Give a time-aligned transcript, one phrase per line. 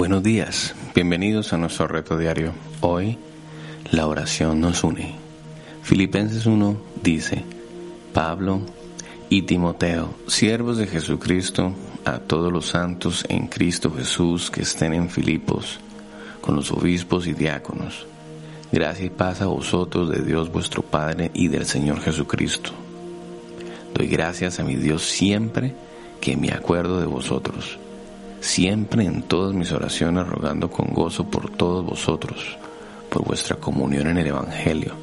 [0.00, 2.54] Buenos días, bienvenidos a nuestro reto diario.
[2.80, 3.18] Hoy
[3.90, 5.14] la oración nos une.
[5.82, 7.44] Filipenses 1 dice,
[8.14, 8.62] Pablo
[9.28, 11.74] y Timoteo, siervos de Jesucristo,
[12.06, 15.80] a todos los santos en Cristo Jesús que estén en Filipos,
[16.40, 18.06] con los obispos y diáconos.
[18.72, 22.70] Gracia y paz a vosotros de Dios vuestro Padre y del Señor Jesucristo.
[23.92, 25.74] Doy gracias a mi Dios siempre
[26.22, 27.78] que me acuerdo de vosotros
[28.40, 32.58] siempre en todas mis oraciones rogando con gozo por todos vosotros,
[33.10, 34.94] por vuestra comunión en el Evangelio,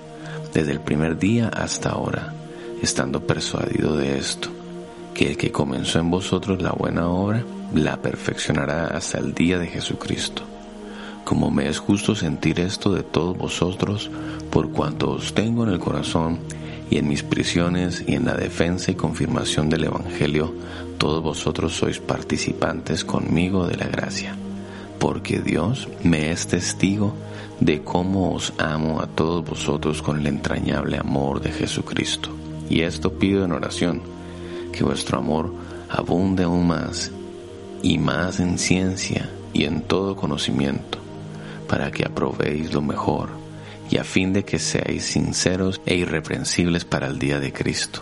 [0.53, 2.33] desde el primer día hasta ahora,
[2.81, 4.49] estando persuadido de esto,
[5.13, 9.67] que el que comenzó en vosotros la buena obra, la perfeccionará hasta el día de
[9.67, 10.43] Jesucristo.
[11.23, 14.09] Como me es justo sentir esto de todos vosotros,
[14.49, 16.39] por cuanto os tengo en el corazón,
[16.89, 20.53] y en mis prisiones y en la defensa y confirmación del Evangelio,
[20.97, 24.35] todos vosotros sois participantes conmigo de la gracia,
[24.99, 27.13] porque Dios me es testigo
[27.59, 32.29] de cómo os amo a todos vosotros con el entrañable amor de Jesucristo.
[32.69, 34.01] Y esto pido en oración,
[34.71, 35.53] que vuestro amor
[35.89, 37.11] abunde aún más
[37.81, 40.99] y más en ciencia y en todo conocimiento,
[41.67, 43.46] para que aprobéis lo mejor
[43.89, 48.01] y a fin de que seáis sinceros e irreprensibles para el día de Cristo,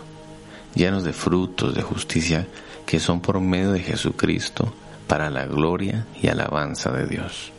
[0.74, 2.46] llenos de frutos de justicia
[2.86, 4.72] que son por medio de Jesucristo
[5.06, 7.52] para la gloria y alabanza de Dios.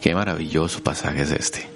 [0.00, 1.68] Qué maravilloso pasaje es este.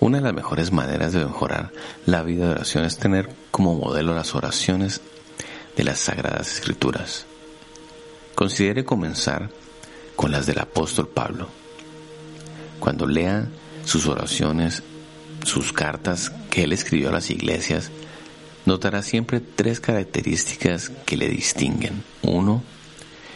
[0.00, 1.72] Una de las mejores maneras de mejorar
[2.06, 5.00] la vida de oración es tener como modelo las oraciones
[5.76, 7.26] de las Sagradas Escrituras.
[8.34, 9.50] Considere comenzar
[10.16, 11.48] con las del apóstol Pablo.
[12.80, 13.46] Cuando lea
[13.84, 14.82] sus oraciones,
[15.44, 17.90] sus cartas que él escribió a las iglesias,
[18.66, 22.04] notará siempre tres características que le distinguen.
[22.22, 22.62] Uno,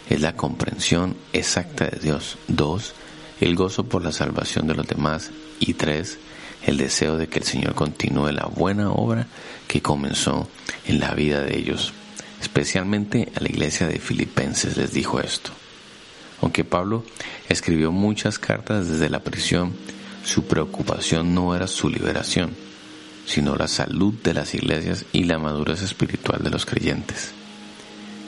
[0.08, 2.38] es la comprensión exacta de Dios.
[2.48, 2.94] Dos,
[3.40, 5.30] el gozo por la salvación de los demás.
[5.60, 6.18] Y tres,
[6.66, 9.26] el deseo de que el Señor continúe la buena obra
[9.66, 10.48] que comenzó
[10.86, 11.92] en la vida de ellos.
[12.40, 15.50] Especialmente a la iglesia de Filipenses les dijo esto.
[16.42, 17.04] Aunque Pablo
[17.48, 19.72] escribió muchas cartas desde la prisión,
[20.24, 22.50] su preocupación no era su liberación,
[23.26, 27.32] sino la salud de las iglesias y la madurez espiritual de los creyentes.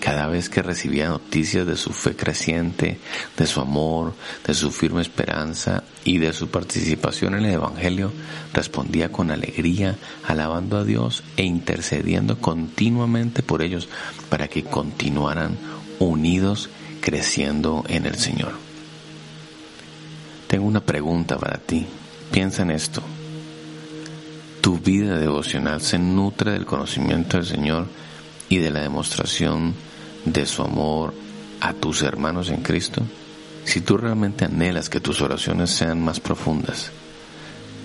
[0.00, 3.00] Cada vez que recibía noticias de su fe creciente,
[3.36, 4.14] de su amor,
[4.46, 8.12] de su firme esperanza y de su participación en el Evangelio,
[8.52, 13.88] respondía con alegría, alabando a Dios e intercediendo continuamente por ellos
[14.28, 15.56] para que continuaran
[15.98, 16.68] unidos
[17.00, 18.75] creciendo en el Señor.
[20.56, 21.86] Tengo una pregunta para ti.
[22.32, 23.02] Piensa en esto.
[24.62, 27.88] ¿Tu vida devocional se nutre del conocimiento del Señor
[28.48, 29.74] y de la demostración
[30.24, 31.12] de su amor
[31.60, 33.02] a tus hermanos en Cristo?
[33.66, 36.90] Si tú realmente anhelas que tus oraciones sean más profundas,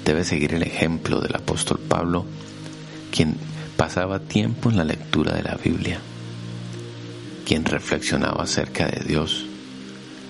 [0.05, 2.25] debes seguir el ejemplo del apóstol Pablo,
[3.11, 3.35] quien
[3.75, 5.99] pasaba tiempo en la lectura de la Biblia,
[7.45, 9.50] quien reflexionaba acerca de Dios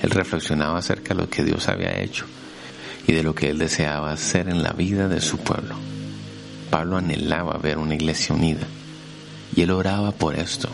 [0.02, 2.26] él reflexionaba acerca de lo que Dios había hecho
[3.08, 5.76] y de lo que él deseaba hacer en la vida de su pueblo.
[6.70, 8.66] Pablo anhelaba ver una iglesia unida
[9.56, 10.70] y él oraba por esto.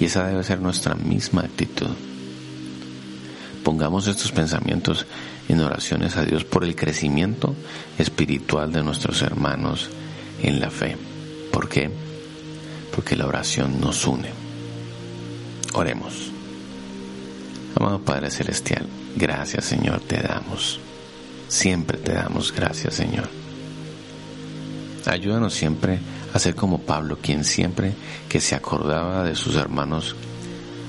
[0.00, 1.90] Y esa debe ser nuestra misma actitud.
[3.64, 5.06] Pongamos estos pensamientos
[5.48, 7.54] en oraciones a Dios por el crecimiento
[7.98, 9.90] espiritual de nuestros hermanos
[10.42, 10.96] en la fe.
[11.52, 11.90] ¿Por qué?
[12.94, 14.30] Porque la oración nos une.
[15.74, 16.37] Oremos.
[17.76, 18.86] Amado Padre Celestial,
[19.16, 20.80] gracias Señor te damos.
[21.48, 23.28] Siempre te damos gracias Señor.
[25.06, 26.00] Ayúdanos siempre
[26.34, 27.94] a ser como Pablo, quien siempre
[28.28, 30.16] que se acordaba de sus hermanos,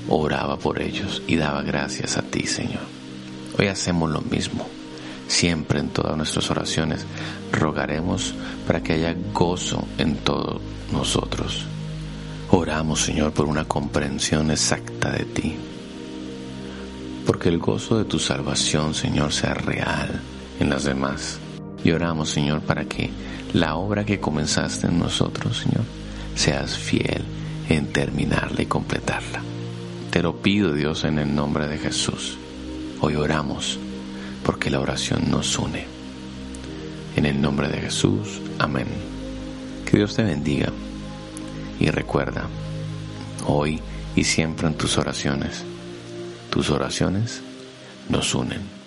[0.07, 2.83] oraba por ellos y daba gracias a ti Señor.
[3.57, 4.67] Hoy hacemos lo mismo.
[5.27, 7.05] Siempre en todas nuestras oraciones
[7.51, 8.33] rogaremos
[8.65, 10.59] para que haya gozo en todos
[10.91, 11.65] nosotros.
[12.49, 15.55] Oramos, Señor, por una comprensión exacta de ti
[17.29, 20.19] porque el gozo de tu salvación, Señor, sea real
[20.59, 21.37] en las demás.
[21.83, 23.11] Y oramos, Señor, para que
[23.53, 25.83] la obra que comenzaste en nosotros, Señor,
[26.33, 27.21] seas fiel
[27.69, 29.43] en terminarla y completarla.
[30.09, 32.35] Te lo pido, Dios, en el nombre de Jesús.
[32.99, 33.77] Hoy oramos
[34.43, 35.85] porque la oración nos une.
[37.15, 38.87] En el nombre de Jesús, amén.
[39.85, 40.71] Que Dios te bendiga
[41.79, 42.47] y recuerda,
[43.45, 43.79] hoy
[44.15, 45.63] y siempre en tus oraciones,
[46.49, 47.41] tus oraciones
[48.09, 48.78] nos unen.